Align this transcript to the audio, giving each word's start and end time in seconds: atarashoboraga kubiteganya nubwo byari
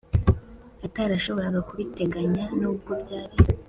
atarashoboraga 0.85 1.59
kubiteganya 1.67 2.43
nubwo 2.59 2.91
byari 3.01 3.35